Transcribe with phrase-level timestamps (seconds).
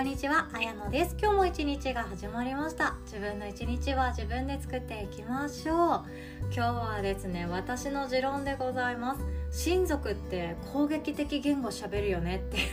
[0.00, 1.14] こんにちは、あやのです。
[1.20, 2.96] 今日も一日が始まりました。
[3.04, 6.04] 自分の一日は自分で作っていきましょう。
[6.44, 9.20] 今日はですね、私の持論でございます。
[9.50, 12.66] 親族って攻撃的言語喋るよねっていう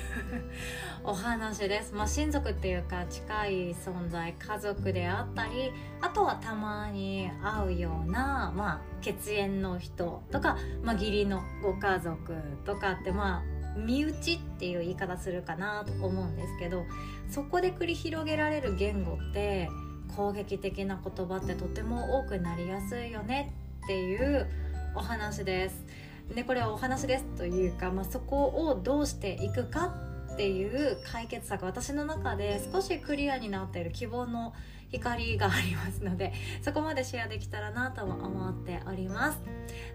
[1.03, 1.93] お話です。
[1.93, 16.83] まあ親族っていうか近い存在家族であったりあとはたまに会うようなまあ血縁の人とか、まあ、義理のご家族とかってまあ身内っていう言い方するかなと思うんですけど
[17.29, 19.69] そこで繰り広げられる言語って
[20.15, 24.47] 攻撃的な言葉ってとても多くなりやすいよねっていう
[24.95, 25.85] お話です。
[26.33, 29.93] でこれはお話ですというか、まあ、そこをどうしていくか
[30.33, 34.53] っていう解決策私の中で少しクリアになっている希望の
[34.91, 39.41] 光がありますのでそこまでシェアできたらなとは思っております。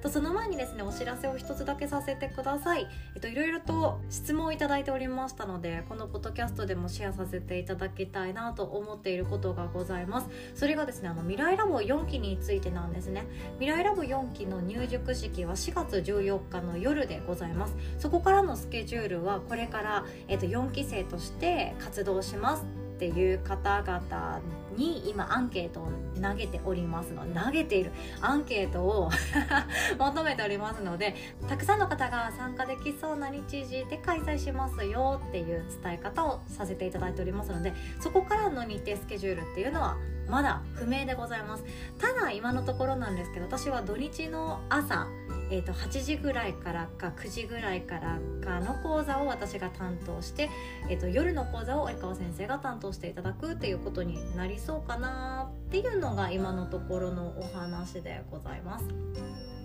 [0.03, 2.87] とその前にですねお知らせを一つだけさせてください。
[3.15, 10.29] えっといろいろと質問をいただいておりましたのでこのポッドキャストでもシェアさせていただきたいなと思っていることがございます。
[10.55, 13.27] それがですねあの未来ラボ4期についてなんですね。
[13.59, 17.77] 未来ラボ4期の入塾式は4月14日の夜でございます。
[17.99, 24.41] そこからのスケジュールはこれから、えっと、4期生として活動しますっていう方々
[24.77, 25.89] に今アンケートを
[26.21, 29.11] 投げておりますの投げているアンケートを
[29.99, 31.15] 求めておりますので
[31.49, 39.97] たくさんの方が参加できそうな日時で開催しますよっていう伝え方をさせていただいておりますのでそこからの日程スケジュールっていうのは
[40.29, 41.65] まだ不明でございます。
[41.99, 45.09] ただ今のところなんですけど私は土日の朝
[45.51, 50.49] えーと、8時ぐらいからか9時ぐらいからかの講座を私が担当して、
[50.89, 58.87] えーと、夜の講座を及川先生が担当していただくっていうことになりそうかなっていうのが今のところのお話でございます。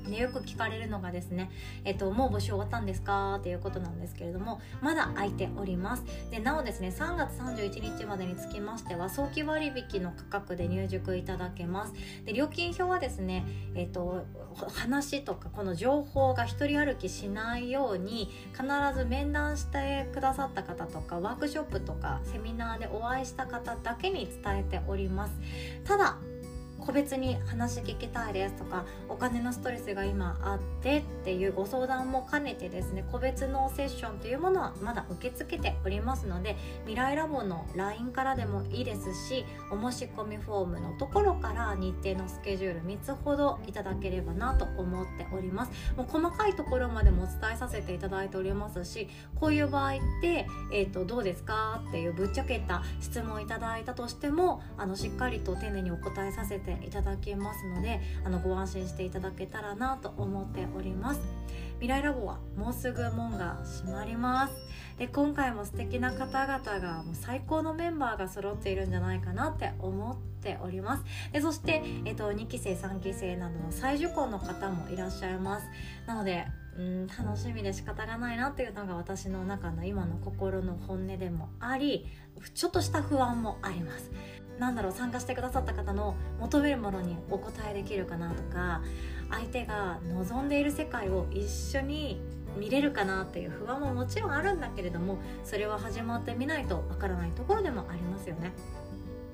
[0.09, 1.49] でよく聞かれるのがですね、
[1.83, 3.35] えっと、もう募集終わったんですか？
[3.35, 6.03] っていうことなんですけれどもまだ空いております。
[6.31, 11.93] でなおですね3月31日までにつきましては早期割引の価格で入塾いただけます。
[12.25, 14.25] で料金表はですね、えっと、
[14.73, 18.63] 話とかこの情報が一人歩きしないように必
[18.97, 25.33] ず面談してくださった方とかワークショップとかセミナーでお会いした方だけに伝えております。
[25.83, 26.17] ただ
[26.79, 36.55] 個別に話聞きたいですとかお金のストレスが今あってっていうご相談も兼ねてですね個別のセッションというものはまだ受け付けておりますので
[36.85, 45.71] 未来ラボの LINE からでもいいですしお申し込みフォームのところから日程のスケジュール3つほどいただければなと思っております。
[45.95, 61.21] もう細かいところまでもお伝えさせていただいておりますしこういう場合って、えーと、どうですかっていうぶっちゃけた質問をいただいたとしてもあのしっかりと丁寧にお答えさせていただけますのであのご安心していただけたらなと思っております。
[61.79, 64.53] 未来ラボはもうすぐ門が閉まります。
[64.97, 71.03] で今回も素敵な方々がもう最高のメンバーが揃っているんじゃないかなって思っております。
[71.31, 75.67] でそして、えっと、2期生3期生などの再受講の方もいらっしゃいます。
[76.07, 76.47] なので
[76.77, 82.05] うん楽しみで仕方がないなっていうのが私の中の今の心の本音でもあり
[82.53, 84.11] ちょっとした不安もあります。
[84.59, 88.81] なんだろう参加してくださった方の求めるものにお答えできるかなとか
[89.29, 92.19] 相手が望んでいる世界を一緒に
[92.57, 98.51] 見れるかなっていう不安ももちろんあるんだけれどもそれは始まってみないとわからないところでもありますよね。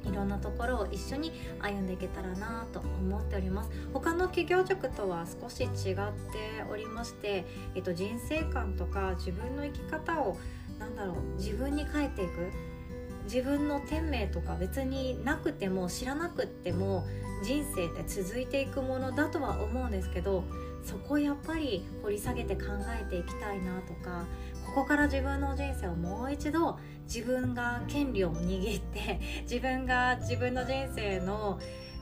[0.04, 1.32] いろんなところを一緒に
[1.62, 6.02] 歩んでいけたらなと思っております他の企業塾とは少し違って
[6.70, 10.38] おりまして、えっと、人生観とか自分の生き方を
[10.78, 12.52] なんだろう自分に変えていく
[13.24, 17.06] 自分の天命とか別になくても知らなくっても
[17.44, 20.44] 人生って続いていくものだとは思うんですけど
[20.84, 22.64] そこをやっぱり掘り下げて考
[23.02, 24.26] えていきたいなとか
[24.66, 31.60] ここから自分の人生をもう一度自分が権利を握って自分が自分の人生の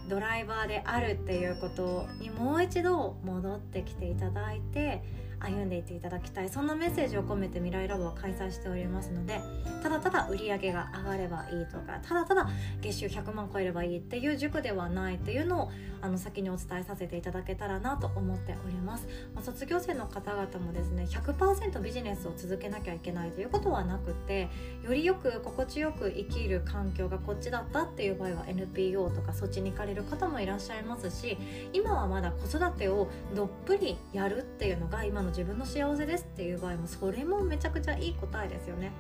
[0.10, 5.04] ドライバーであるっていうことにもう一度戻ってきていただいて
[5.42, 6.50] 歩んでいっていただきたい。
[6.50, 9.42] そんなメッセージを込めて未来ラボは開催しておりますので
[9.82, 12.50] ただただ売り上げが上がればいいとかただただ
[12.82, 15.72] 月収100万超えればいいっていう塾ではないっていうのを
[16.02, 24.50] あの先にお伝えさせていただけたらなと思っております、まあ、卒業生の方々もですね100%ビジネスを続けなきゃいけないということはなくて
[24.84, 31.38] よりよく心地よく生きる環境がこっちだったっていう場合は NPO とかそっちに行かれる方もいらっしゃいますし
[31.72, 38.92] 今はまだ子育てをどっぷりやるっていうのが今の自分の幸せですっていう場合もそれもめちゃくちゃいい答えですよね。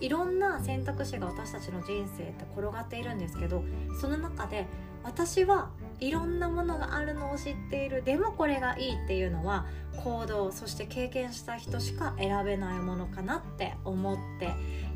[0.00, 3.62] いろんな選択肢が私たちの人生って転がっているんですけど
[4.00, 4.66] その中で
[5.04, 5.70] 私は
[6.00, 9.66] いろんなものがあるのを知っているでもこれがいいっていうのは
[10.02, 14.50] 行動そして経験した人しか選べないものかなって思って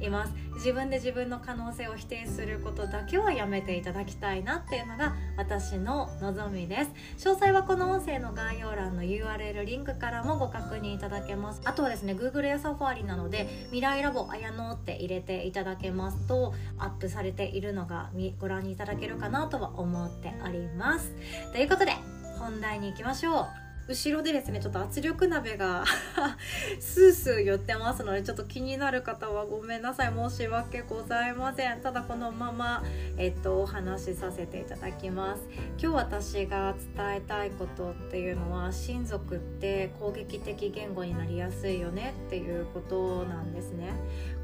[0.05, 0.33] います。
[0.57, 7.29] 自分で自分の可能性を否定することだけはやめていただきたいなっていうのが私の望みです。
[7.29, 11.61] 詳細はこの音声の概要欄の URL リンクからもご確認いただけます。
[11.65, 19.96] あとはですね Google や Safari なので未来ラボあやのって入れていただけますとアップされているのがご覧いただけるかなとは思います。
[19.97, 21.13] 思っております。
[21.53, 21.93] ということで
[22.39, 23.47] 本題に行きましょう。
[23.89, 25.85] 後ろでですねちょっと圧力鍋が
[26.81, 30.13] スースー言ってますのでちょっと気になる方はごめんなさい。
[30.13, 31.81] 申し訳ございません。
[31.81, 32.83] ただこのまま、
[33.17, 35.43] えっと、お話しさせていただきます。
[35.81, 42.15] 今日私が伝えたいことっていうのは親族って攻撃的言語になりやすいよね。
[42.27, 43.93] っていうことなんですね。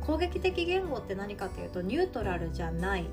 [0.01, 3.07] 攻撃的言語って何かっていうとニュートラルじゃない。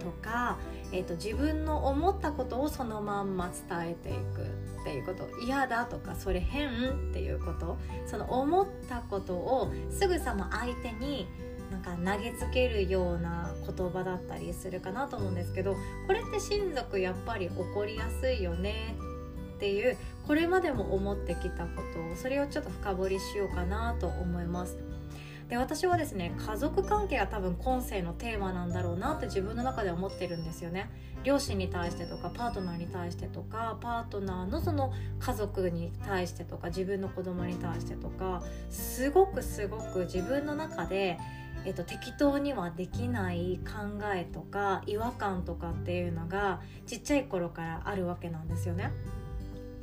[0.00, 0.58] とか、
[0.92, 4.42] えーと、自分の思ったことをそのまんま伝えていく
[4.80, 11.26] っていうこと嫌だとかそれ変っていうことその思ったことをすぐさま相手に
[11.70, 15.74] なんか投げつけるような言葉だったりするかなと思うんですけど
[16.06, 18.94] これって親族やっぱり起こりやすいよね
[19.56, 19.96] っていう
[20.26, 24.83] これまでも思ってきたことをそれをちょっと深掘りしようかなと思います。
[25.48, 30.90] で私はですね家族関係が多分今世のテーマなんだろうなって自分の中で思ってるんですよね
[31.22, 41.18] 両親に対してとかパートナーに対してとかパートナーのその家族に対してとか自分の子供に対してとかすごくすごく自分の中で
[41.66, 48.92] えっと、適当にはできない考えとか違和感とかっていうのがちっちゃい頃からあるわけなんですよね。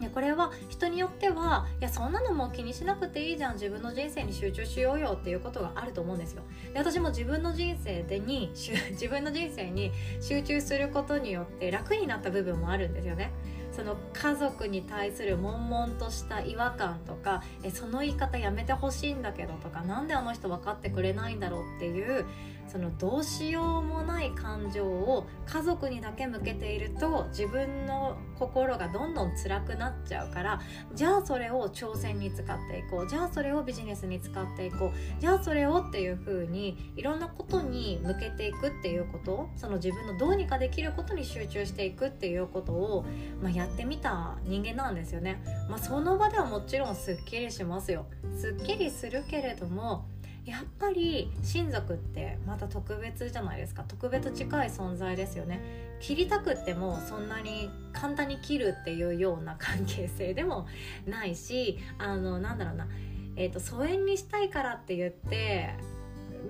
[0.02, 6.42] ね、これは人によってはいやそんなのも気にしなくていいじゃん自分の人生に集中しようよっていうことがあると思うんですよ。
[6.74, 13.32] で私も自分の人生でに 自分の人生に集中することによって楽になった部分もあるんですよね。
[13.72, 22.26] その家族に対する悶々とした違和感とかえその言い方やめてほしいんだけどとか何であの人分かってくれないんだろうっていう
[22.72, 30.62] そのどうしようもない感情を家族にだけ向けていると自分の心がどんどん辛くなっちゃうから
[30.94, 43.06] じゃあそれを挑戦に使っていこうじゃあそれをビジネスに使っていこうじゃあそれをっていう風にいろんなことに向けていくっていうことその自分のどうにかできることに集中していくっていうことを、
[43.42, 45.44] まあ、やってみた人間なんですよね。
[45.70, 48.06] まあ、その場ではもちろんすっきりしますよ。
[48.34, 50.06] すっきりするけれども
[50.46, 55.62] やっぱり親族ってまた特別じゃないですか特別近い存在ですよね
[56.00, 60.68] 切りたくってもそんなに簡単に切るっていうような関係性でも
[61.06, 62.88] ないしあのなんだろうな、
[63.36, 65.76] えーと、疎遠にしたいからって言って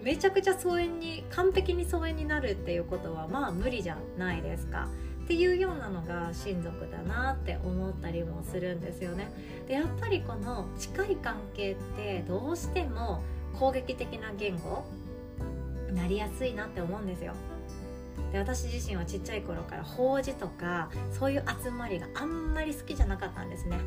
[0.01, 4.87] めちゃくちゃ疎遠に完璧に疎遠になるっていうことはまあ無理じゃないですか。
[5.23, 9.31] っていうようなのが親族だなって思ったりもするんですよね。
[9.67, 13.21] でやっぱりこの近い関係ってどうしても
[13.59, 14.85] 攻撃的な言語？
[15.93, 17.33] なりやすいなって思うんですよ。
[18.31, 23.77] で私自身はちっちゃい頃から法事とかそういう集まりがあんまり好きじゃなかったんですね。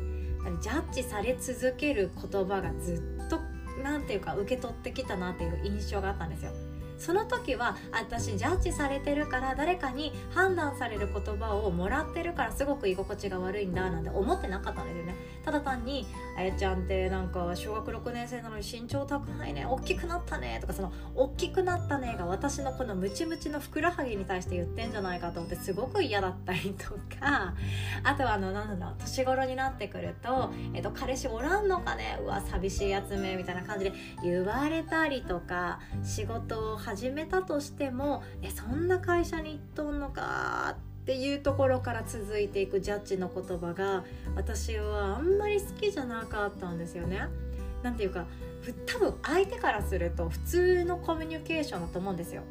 [0.61, 3.39] ジャッジされ続ける言葉がずっと
[3.83, 6.51] 何ていうか受け取ってきたなっていう印象があったんですよ。
[6.97, 15.15] その時は私ジャッジされてるから誰かに判断される言葉をもらってるからすごく居心地が悪いんだなんて思ってなかったんですよね。
[15.45, 27.53] ただ単にあやちゃんってなんか小学6年生なのに身長高いね大きくなったねとかその大きくなったねが私のこのムチムチのふくらはぎに対して言ってんじゃないかと思ってすごく嫌だったりとか
[28.03, 33.93] あとはあのなんだろう年頃になってくると、えっと、彼氏おらんのかねうわ寂しいやつめみたいな感じで
[34.23, 44.03] 言われたりとか仕事を始めたとしてもえそんな会社に行っとんのかってっていうところから続いていくジャッジの言葉が
[44.35, 47.27] 私はあんまり好きじゃなかったんですよね。
[47.83, 48.25] なんていうか
[48.87, 52.41] 多分相手からすると普通のコミュニケーションだと思うんですよ。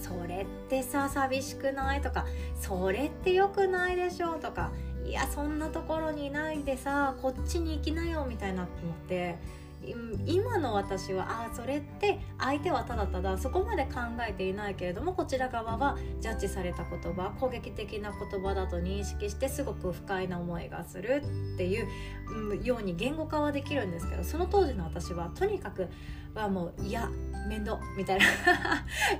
[0.00, 2.24] それってさ寂しくないとか
[2.58, 4.72] それって良くないでしょとか
[5.04, 9.36] いやそんなところにいないでさこっちに行きなよみたいなって思って
[10.26, 21.22] 今の私はああそれって相手はただただそこまで考えていないけれどもこちら側はジャッジされた言葉攻撃的な言葉だと認識してすごく不快な思いがする
[21.54, 25.88] っていうように言語化はできるんですけどその当時の私はとにかく
[26.34, 27.10] はもういや
[27.48, 28.26] 面倒みたいな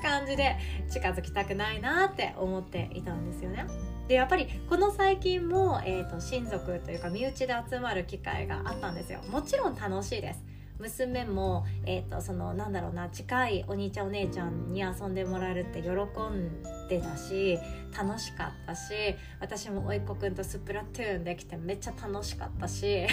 [0.00, 0.56] 感じで
[0.90, 3.66] 近づきたくないなって思っていたんですよね。
[4.08, 10.44] でやっぱりこの最近も、えーと親族というか身内で集まる機会があったんですよもちろん楽しいです
[10.82, 17.56] 娘も、えーと、そのなんだろうな近いお兄ちゃんお姉ちゃんに遊んでもらえるって喜んでたし
[17.96, 18.92] 楽しかったし
[19.40, 23.06] 私も甥っ子くんとスプラトゥーンできてめっちゃ楽しかったし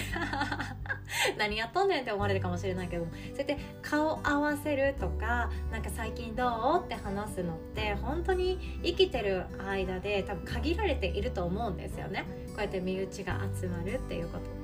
[1.37, 12.25] 何やっとんねんって思われるかもしれないけどそうやって顔合わせるとかなんか最近どうって話すのって本当に生きてる間で多分限られていると思うんですよね。
[12.47, 14.58] こうやって身内が集まるっていうこと。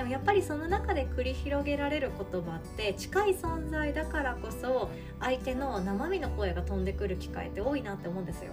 [0.00, 4.88] でもやっぱりその中で繰り広げられる言葉って近い存在だからこそ
[5.20, 8.52] 相手の生身の声が飛んでくる機会って多いなって思うんですよ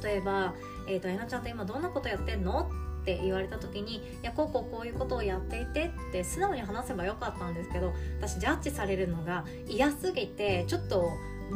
[0.00, 0.54] 例えば
[0.86, 2.70] 「えーと、えなちゃんって今どんなことやってんの?」
[3.02, 11.10] って言われた時に「いやこうこうこういうことをやっていて」って素直に話せばよかったんですけど私ジャッジされるのが嫌すぎてちょっと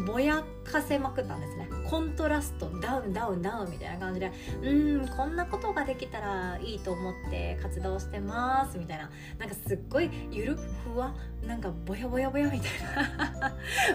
[0.09, 4.33] ぼやかせまくったんですねコントラストダウンダウンダウンみたいな感じで
[4.63, 9.11] うんこんなことができたらいいと思って活動してますみたいな。
[9.39, 11.15] なんかすっごいゆるふわ
[11.47, 12.71] なんかボヤボヤボヤみたい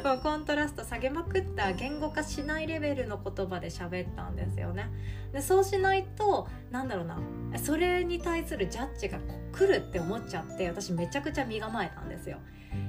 [0.03, 0.13] な。
[0.13, 4.91] もうコントラスト下げまくった言語化しないレベルの言葉で喋ったんですよね。
[5.33, 7.17] でそうしないとなんだろうな。
[7.57, 9.17] それに対するジャッジが
[9.51, 12.37] 来るって思っちゃって私めちゃくちゃ身構えたんですよ。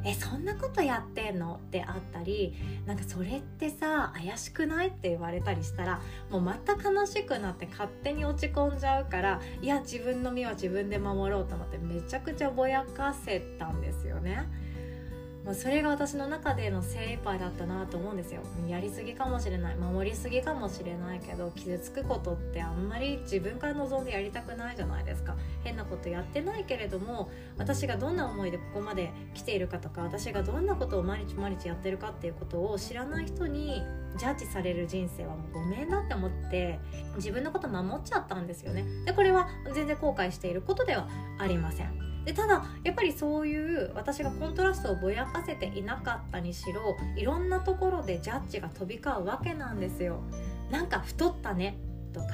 [0.05, 1.55] えそんなことやってんの？
[1.55, 4.89] ってあったりなんかそれってさ怪しくない？
[4.89, 14.47] っって言われたりしたらもうまた悲しくなって勝手に落ち込んじゃうからいや自分の身は自分で守ろうと思ってめちゃくちゃぼやかせたんですよね。
[15.49, 18.43] もうそれが私の中での精一杯だったなと思うんですよ。
[18.69, 19.77] やりすぎかもしれない。
[19.77, 25.39] 守りすぎかもしれないけど傷つくことってあんまり自分から望んでやりたくないじゃないですか。
[25.65, 33.83] 変なことやってないけれども私がどんな思いでここまで来ているかとか私がどんなことを毎日毎日やってるかっていうことを知らない人に
[34.19, 36.79] ジャッジされる人生はもうごめんなって思って
[37.17, 38.85] 自分のこと守っちゃったんですよね。
[39.07, 42.18] でこれは全然後悔していることではありません。
[42.29, 50.21] でただやっぱりそういう私がコントラストをぼやかせていなかったにしろいろんなところでジャッジが飛び交うわけなんですよ。
[50.71, 51.79] なんか太ったね。
[52.13, 52.27] とか。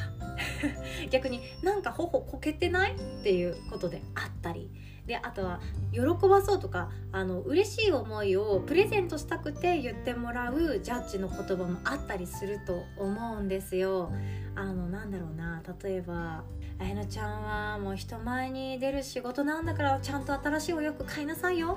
[1.10, 4.70] 逆になんか頬こけてないっていうことであったり。
[5.06, 5.60] であとは
[5.92, 14.10] 喜ばそうとかあの嬉しい思いをプレゼントしたくて言ってもらうジャッジの言葉もあったりすると思うんですよ。
[14.54, 16.44] あのなんだろうな例えば
[16.78, 21.76] あやのちゃんはもう人前に出る仕事なんだからちゃんと新しいお洋服買いなさいよ。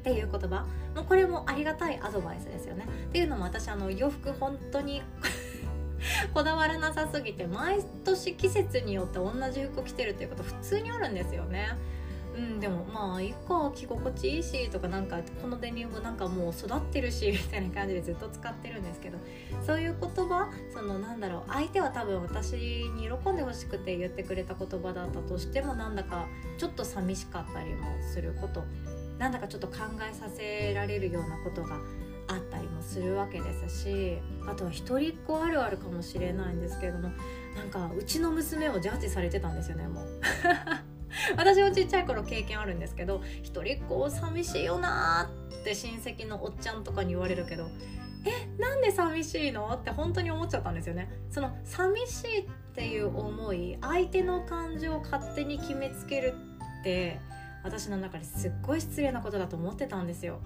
[0.00, 0.66] っていう言葉。
[0.96, 2.86] もうこれもありがたいアドバイスですよね。
[3.08, 5.02] っていうのも私あの洋服本当に
[6.34, 11.76] こだわらなさすぎて毎年季節によって同じ服着てるっていうこと普通にあるんですよね。
[12.36, 19.18] うんでもまあいいか着心地いいしとかなんかこのデニムなんかもう育ってるしみたいな感じでずっと使ってるんですけど
[19.66, 28.64] そういう言葉そのなんだろう相手は多分私に喜んでほしくて言ってくれた言葉だったとしてもなんだかちょっと寂しかったりもすること
[29.18, 29.74] なんだかちょっと考
[30.10, 31.76] えさせられるようなことが
[32.32, 37.10] あったりもするわけですしあとは一人っ子あるあるかもしれないんですけれども
[37.56, 40.06] なんかうちの娘をジャッジされてたんですよねもう。
[41.36, 47.68] 私もちっちゃい頃経験あるんですけど一人っ子寂しいよなーって親戚のおっちゃんとかに言われるけど
[48.24, 51.10] えなんで寂しいのって本当に思っちゃったんですよね。
[51.30, 56.34] その寂しいっていう思い相手の感情を勝手に決めつける
[56.80, 57.20] って
[57.64, 60.40] 私の中ですっごい失礼なことだと思ってたんですよ。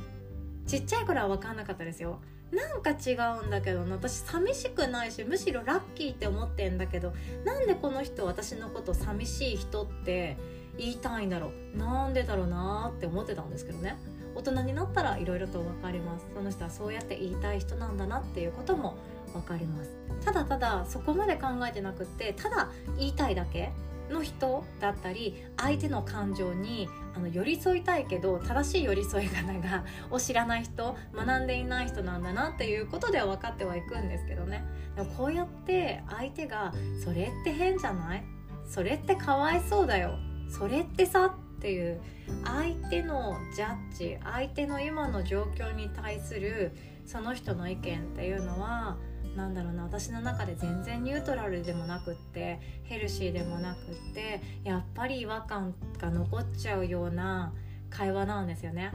[0.66, 2.20] ちっちゃい頃は分かんなかったですよ。
[2.52, 7.12] なんか違うんだけどな私寂しくないしむしろラッキーって思ってんだけど
[7.44, 10.36] なんでこの人私のこと寂しい人って
[10.78, 11.78] 言いたいんだろう。
[11.78, 13.96] なんでだろうなって思ってたんですけどね。
[14.34, 16.26] 大人になったらいろいろと分かります。
[16.34, 18.96] その人はそうやって言いたい人なんだなっていうことも
[19.32, 19.90] 分かります。
[20.24, 23.72] ただただそこまで考えてなくってただ言いたいだけ
[24.10, 34.62] の人だったり相手の感情にあの寄り添いたいけど正しい寄り添い方がを知らない人学んでいない人なんだなっていうことでは分かってはいくんですけどね。
[34.94, 38.24] でもこうやって相手が「それって変じゃない？
[38.66, 40.18] それってかわいそうだよ。
[40.50, 42.00] それってさ」っていう
[42.44, 46.72] 相手のジャッジ相手の今の状況に対する
[47.06, 48.98] その人の意見っていうのは
[49.36, 57.52] なんだろうな私の中で全然ニュートラルでもなくってヘルシーでもなくってやっぱり違和感が残っちゃうような
[57.96, 58.92] 会話なんですよね。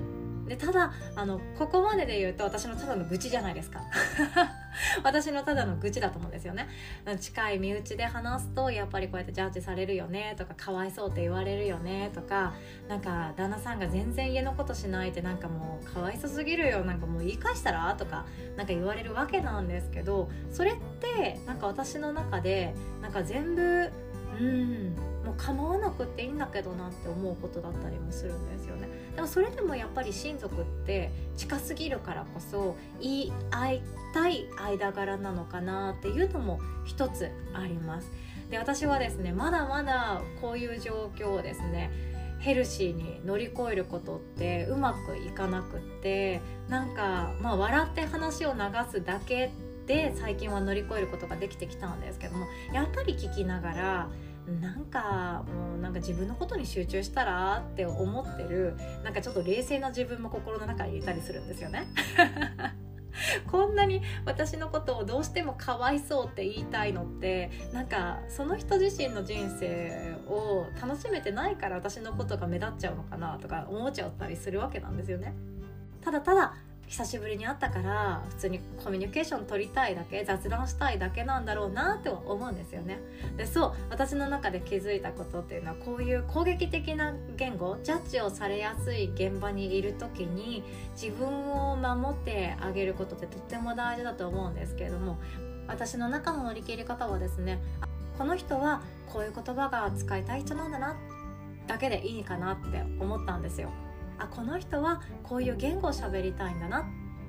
[0.47, 3.81] でただあのここまでで言うと私のただの愚痴じゃないですか。
[5.03, 6.67] 私のただの愚痴だと思うんですよね。
[7.19, 12.53] 近い身内で話すとやっぱりこうやってジャッジされるよねとかかわいそうって言われるよねとか
[12.87, 17.95] なんか旦那さんが全然家のことしないってなんかもうかわいそすぎるよなんかもう言い返したら？
[17.95, 18.25] とか
[18.57, 23.89] なんか言われるわけなんですけどそれってなんか私の中でなんか全部
[24.39, 28.90] うんもう構わなくていいんだけどなって思うことだったりもするんですよね。
[29.15, 33.81] でもそれでもやっぱり親族って近すぎるからこそ言い合い
[34.13, 38.11] たい間柄なのかなっていうのも一つあります。
[38.49, 41.89] で私はですねまだまだこういう状況をですね
[42.39, 48.59] ヘルシーに乗り越えることってうまくいかなくってなんかまあ笑って話を流
[48.91, 49.51] すだけ
[49.87, 54.09] で最近は乗り越えることができてきたんですけどもやっぱり聞きながら
[54.59, 61.87] なんかもうなんか自分のことに集中したらって思ってるなんかちょっと冷静な自分も心の中にいたりするんですよね。
[63.51, 75.33] こんなに私のことをどうしてもかわいそうって言いたいのってなんかその人自身の人生を楽しめてないから私のことが目立っちゃうのかなとか思っちゃったりするわけなんですよね。
[76.01, 76.55] ただただ
[76.91, 82.99] 久しぶりに会ったから普通にコミュニケーション取りたいだけ雑談したいだけなんだろうなって思うんですよね。
[83.37, 90.65] でそう私の中で気づいたことっていうのはこういう攻撃的な言語ジャッジをされやすい現場にいる時に
[91.01, 95.17] 自分を守ってあげることってとっても大事だと思うんですけれども
[95.67, 97.61] 私の中の乗り切り方はですね
[98.17, 100.97] この人はこういう言葉が使いたい人なんだな
[101.67, 103.69] だけでいいかなって思ったんですよ。
[104.23, 106.85] あこの人はこういう言語を喋りたいんだな。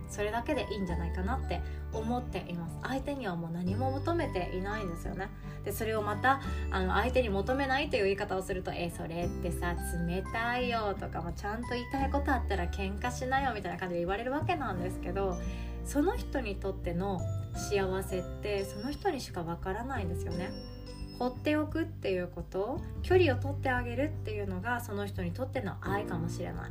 [0.09, 1.63] それだけでいいんじゃないかなって
[1.95, 2.77] 思っています。
[2.83, 5.31] 相手にはもう何も求めていないんですよね。
[5.65, 9.75] でそれをまたあの相手に求めないという言い方をすると「えそれってさ
[10.07, 15.39] 冷たいよ」とかもちゃんと言いたいことあったら喧嘩しなよみたいな感じで言われるわけなんですけど
[15.85, 17.21] その人にとっての
[17.55, 20.51] 幸せってその人にしかわからないんですよね。
[21.19, 26.71] 放っておくっていうこと距離を取ってあげるっていうのがその人にとっての愛かもしれない。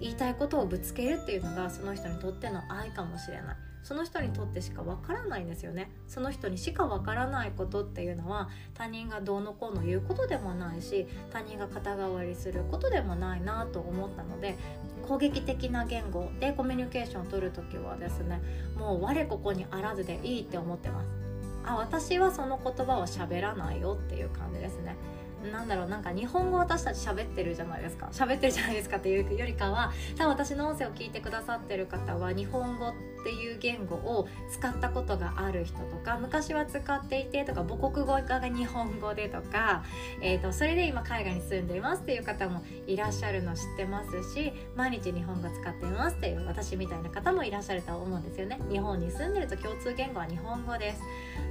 [0.00, 3.56] 言いたいことをぶつけるっていうのがその人にとっての愛かもしれない。
[3.82, 5.90] その人にとってしかわからないんですよね。
[6.06, 14.56] その人にしかわからないことっていうのは他人がどうのこうの言うことでもないし他人が肩代わりすることでもないなと思ったので
[15.08, 18.40] 攻撃的な言語でコミュニケーションを取る時はですね
[18.76, 21.19] もう我ここにあらずでいいって思ってます。
[21.72, 24.96] あ私はその言葉を喋らないよっていう感じですね。
[25.52, 28.08] なんだろうなんか日本語私たち喋ってるじゃないですか。
[28.12, 32.88] 喋ってるじゃないですかっていうよりかは多分私の音声を聞いてくださってる方は日本語
[33.20, 39.84] っていう言語を使ったことがある人とか昔は使っていてとか母国語が日本語でとか、
[40.22, 51.02] えーと、それで今海外に住んでいますっていう方もいらっしゃるの知ってますし毎日日本語使っていますっていう私みたいな方もいらっしゃると思うんですよね日本に住んでると共通言語は日本語です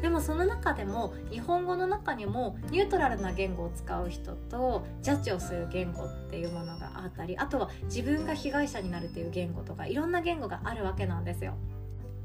[0.02, 11.54] でもその中でも日本語の中にもニュートラルな言語を使う人とジャッジをする言語っていうものがあったりあとは自分が被害者になるっていう言語とかいろんな言語があるわけなんですよ。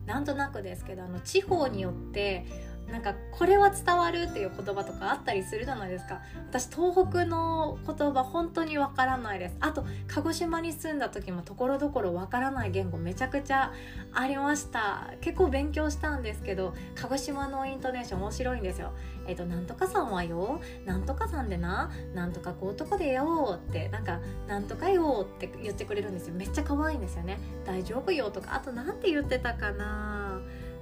[0.06, 2.46] なんとなくですけどあの地方によって
[2.90, 6.20] なんかこれは伝わるっていう言葉とかあったりするじゃないですか。
[6.48, 9.56] 私東北の言葉本当にわからないです。
[9.60, 13.72] あと鹿児島に住んだ時もところどころわからない言語めちゃくちゃ
[14.12, 15.10] ありました。
[15.20, 18.92] 結構勉強したんですけど鹿児島のイントネーション面白いんですよ。
[19.26, 21.90] えっ、ー、となんとかさんはよなんとかさんでな？
[22.14, 23.88] なんとかこうとこでよって。
[23.88, 26.34] なんかなんとかよって言ってくれるんですよ。
[26.34, 27.38] めっちゃ可愛いんですよね。
[27.64, 28.54] 大丈夫よとか。
[28.54, 30.33] あと何て言ってたかな？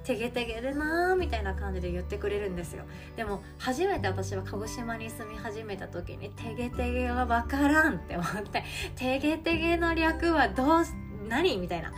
[0.03, 2.83] てげてげでなーみたいな感じで言ってくれるんですよ。
[3.15, 8.63] でも初めて私は鹿児島に住み始めた時にてげてげは分からんって思って
[8.95, 10.83] てげてげの略はどう
[11.27, 11.91] 何みたいな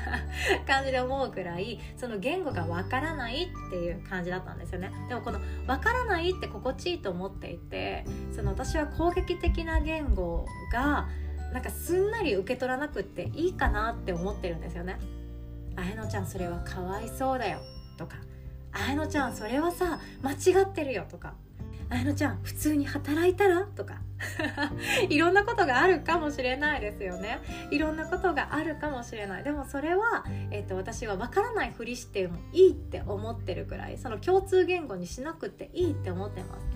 [0.66, 4.92] 感じで思うくらいその言語がわからないっていう感じだったんですよね。
[5.08, 11.08] でもこのわからないって心地いいと思っていてその私は攻撃的な言語が
[11.52, 14.98] なんかすんなり受け取らなくっていいかなって思ってるんですよね。
[15.78, 17.60] 綾乃ちゃんそれはかわいそうだよ
[17.96, 18.16] とか
[18.72, 21.34] 綾乃ちゃんそれはさ間違ってるよとか
[21.90, 23.64] 綾乃ちゃん普通に働いたら？
[23.64, 24.02] とか
[25.08, 27.38] いろんなことがあるかもしれないですよね。
[27.70, 29.44] いろんなことがあるかもしれない。
[29.44, 36.66] でもそれは、えーと、私は分からないふりしてもいいって思ってるくらいその共通言語にしなくていいって思ってます。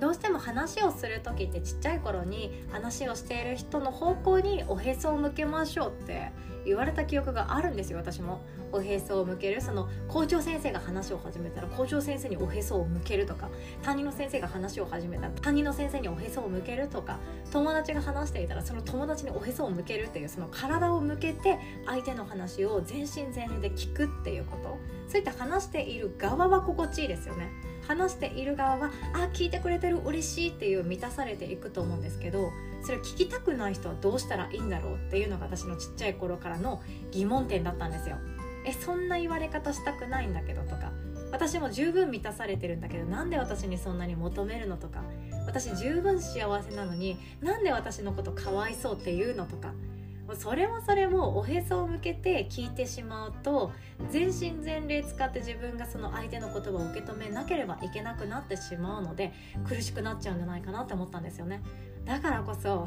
[0.00, 6.30] どうしても話をする時ってちっちゃい頃に話をしている人の方向におへそを向けましょうって
[6.64, 8.40] 言われた記憶があるんですよ私も。
[8.70, 13.48] おへそを向けるその校長先生が話を始めたら校長先生におへそを向けるとか
[13.82, 17.18] 担任の先生が話を始めたら担任の先生におへそを向けるとか
[17.50, 24.76] 友達が話していたらその友達におへそを向けるっていうその体を向けて相手の話を全身全霊で聞くっていうこと。
[25.08, 27.50] そういった話している側は心地いいですよね。
[27.88, 32.52] 話している側はあ聞いてくれてる嬉しいっていう満たされていくと思うんですけど
[32.84, 38.16] それ聞きたくない人はどうしたらいいんだろうっていうのが私のちっちゃい頃からの疑問点だったんですよ。
[38.64, 40.92] えそんな言われ方したくないんだけどとか。
[41.30, 45.02] 私も十分満たされてるんだけどなんで私にそんなに求めるのとか。
[45.46, 49.72] 私十分幸せなのになんで私のことかわいそうっていうのとか。
[50.28, 53.72] もうそれもそれもおへそを向けて聞いてしまうと
[54.10, 59.32] 全身全霊使って自分がその相手の言葉を受け止めなければいけなくなってしまうので
[59.66, 61.62] 苦しくなっちゃうんじゃないかなって思ったんですよね。
[62.04, 62.84] だからこそ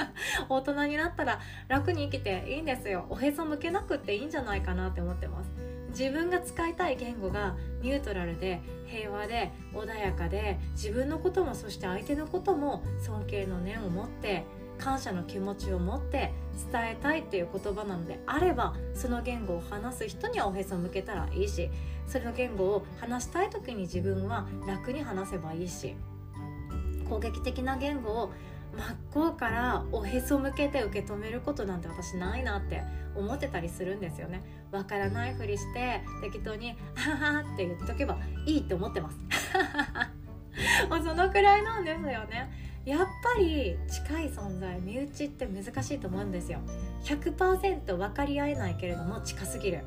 [0.50, 3.06] 大人になったら楽に生きていいんですよ。
[3.08, 5.50] おへそ向けなくっていいんじゃないかなって思ってます。
[5.98, 14.44] 自分が使いたい言語がニュートラルで平和で穏やかで自分のこともそして相手のことも尊敬の念を持って
[14.82, 16.32] 感謝の気持ちを持って
[16.72, 21.70] 伝えたいっていう言葉なのであればその言語を話す人にはおへそ向けたらいいし
[22.08, 25.94] その言語を話したい時に自分は楽に話せばいいし
[27.08, 28.32] 攻撃的な言語を
[28.76, 32.82] 真っ向からおへそ向けて受け止めることなんて私ないなって
[33.14, 34.42] 思ってたりするんですよね。
[34.70, 38.16] わからないふりして適当に「はは」って言っとけば
[38.46, 39.18] いいって思ってます。
[40.88, 42.61] もうそのくらいなんですよね。
[42.84, 46.60] やっぱり近い存在身内って難しいと思うんですよ。
[47.04, 49.84] 100%分かり合えないけれども近すぎる。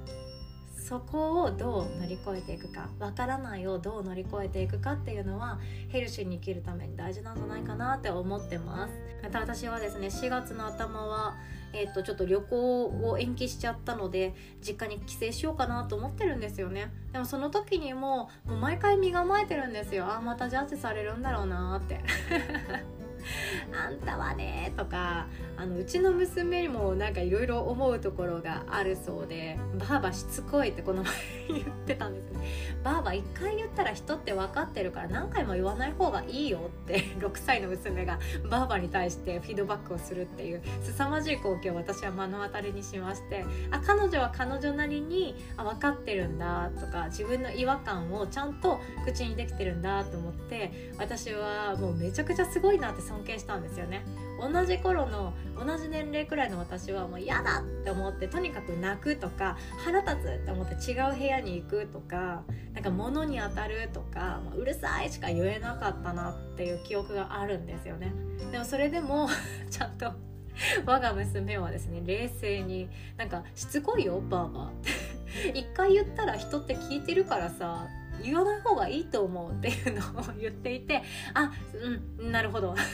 [0.87, 8.93] そこをどう乗り越えていくか分からないをどう乗り越えていくかっていうのはヘルシーに生きるために大事なんじゃないかなって思ってます。
[9.23, 11.35] また私はですね4月の頭は
[11.75, 16.91] えーと、ちょっと旅行を延期しちゃったので実家に帰省しようかなと思ってるんですよね。
[17.11, 20.05] でもその時にももう毎回身構えてるんですよ。
[20.05, 22.01] ああまたジャッジされるんだろうなって。
[23.73, 31.13] あんたはねとかあのうちの娘にもなんかいろいろ思うところがあるそうでばあばしつこいってこの前
[31.47, 32.47] 言ってたんですね
[32.83, 54.03] ばあば一回言ったら人って分かってるから何回も言わない方がいいよって 6歳の娘がばあばに対してフィードバックをするっていう凄まじい光景を私は目の当たりにしましてあ彼女は彼女なりにあ分かってるんだとか自分の違和感をちゃんと口にできてるんだと思って私はもうめちゃくちゃすごいなって尊敬したんですよね。
[54.39, 68.13] 同じ頃の同じ年齢くらいの私はもう嫌だって思ってとにかく泣くとか腹立つって思って違う部屋に行くとかなんか物に当たるとか、うるさいしか言えなかったなっていう記憶があるんですよね。
[68.51, 69.29] でもそれでも
[69.71, 70.11] ちゃんと
[70.85, 74.71] 我が娘はですね冷静になんかしつこいよばあば
[75.53, 77.87] 一回言ったら人って聞いてるからさ
[78.25, 81.51] 言わない方がいいと思うっていうのを言っていてあ
[82.19, 82.75] うんなるほど。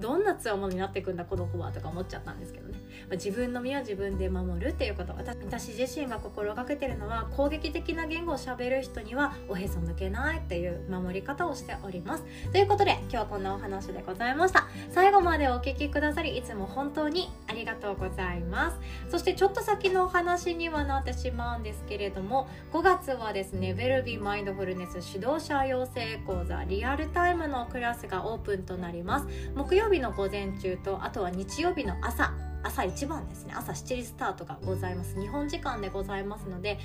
[0.00, 2.78] どんな強者になっていくんだこの子はとか思っちゃったんですけどね、
[3.10, 12.24] 自分の身は自分で守るっていうこと私自身が心がけてるのは攻撃的な言語をしゃべる人にはおへそ抜けないっていう守り方をしております。
[12.52, 14.66] ということで今日はこんなお話でございました。
[14.90, 18.78] 最後までお聴きくださりいつも本当にありがとうございます。
[19.10, 29.26] そしてちょっと先のお話にはなってしまうんですけれども5月はですねウェルビーマインドフルネス指導者養成講座リアルタイムのクラスがオープンとなります。
[29.54, 32.32] 木曜日の午前中とあとは日曜日の朝
[32.64, 33.54] 朝一番ですね。
[33.54, 35.20] 朝7時スタートがございます。
[35.20, 36.78] 日本時間でございますので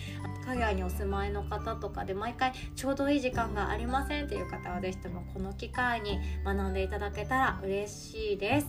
[0.45, 8.67] 海外にお住まいの方とかで毎回ちょうどいい時間がありませんっていう方は是非ともこの機会に学んでいただけたら嬉しいです。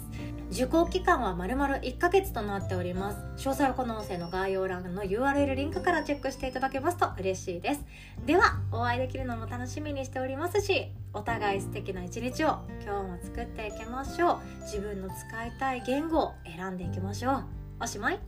[0.52, 3.48] 受講期間は丸々1ヶ月となっております。
[3.48, 7.84] 詳細はこの音声の概要欄の URL リンクからチェックしていただけますと嬉しいです。
[8.24, 14.38] ではお会いできるのも楽しみにしておりますしお互い素敵な一日を今日も作っていきましょう。
[14.62, 17.44] 自分の使いたい言語を選んでいきましょう。
[17.80, 18.20] おしまい。